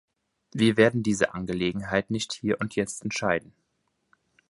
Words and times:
Wir 0.51 0.77
werden 0.77 1.03
diese 1.03 1.35
Angelegenheit 1.35 2.09
nicht 2.09 2.33
hier 2.33 2.59
und 2.59 2.75
jetzt 2.75 3.03
entscheiden. 3.03 3.53